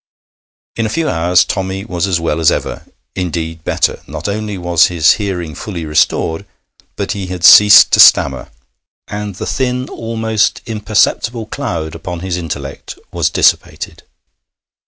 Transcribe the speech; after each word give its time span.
In 0.77 0.87
a 0.87 0.89
few 0.89 1.07
hours 1.07 1.45
Tommy 1.45 1.85
was 1.85 2.07
as 2.07 2.19
well 2.19 2.39
as 2.39 2.49
ever 2.51 2.87
indeed, 3.15 3.63
better; 3.63 4.01
not 4.07 4.27
only 4.27 4.57
was 4.57 4.87
his 4.87 5.11
hearing 5.21 5.53
fully 5.53 5.85
restored, 5.85 6.43
but 6.95 7.11
he 7.11 7.27
had 7.27 7.43
ceased 7.43 7.91
to 7.93 7.99
stammer, 7.99 8.49
and 9.07 9.35
the 9.35 9.45
thin, 9.45 9.87
almost 9.89 10.63
imperceptible 10.65 11.45
cloud 11.45 11.93
upon 11.93 12.21
his 12.21 12.35
intellect 12.35 12.97
was 13.11 13.29
dissipated. 13.29 14.01